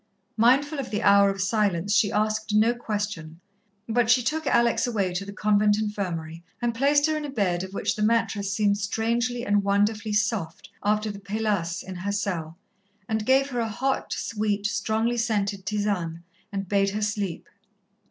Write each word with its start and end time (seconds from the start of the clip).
Mindful 0.35 0.79
of 0.79 0.89
the 0.89 1.03
hour 1.03 1.29
of 1.29 1.39
silence, 1.43 1.93
she 1.95 2.11
asked 2.11 2.55
no 2.55 2.73
question, 2.73 3.39
but 3.87 4.09
she 4.09 4.23
took 4.23 4.47
Alex 4.47 4.87
away 4.87 5.13
to 5.13 5.23
the 5.25 5.31
convent 5.31 5.77
infirmary, 5.77 6.43
and 6.59 6.73
placed 6.73 7.05
her 7.05 7.15
in 7.15 7.23
a 7.23 7.29
bed 7.29 7.61
of 7.63 7.75
which 7.75 7.95
the 7.95 8.01
mattress 8.01 8.51
seemed 8.51 8.79
strangely 8.79 9.45
and 9.45 9.63
wonderfully 9.63 10.13
soft 10.13 10.71
after 10.83 11.11
the 11.11 11.19
paillasse 11.19 11.83
in 11.83 11.97
her 11.97 12.11
cell, 12.11 12.57
and 13.07 13.27
gave 13.27 13.51
her 13.51 13.59
a 13.59 13.67
hot, 13.69 14.11
sweet, 14.11 14.65
strongly 14.65 15.17
scented 15.17 15.67
tisane 15.67 16.23
and 16.51 16.67
bade 16.67 16.89
her 16.89 17.01
sleep. 17.03 17.47